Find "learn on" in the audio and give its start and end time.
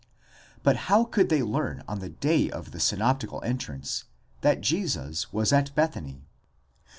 1.43-1.99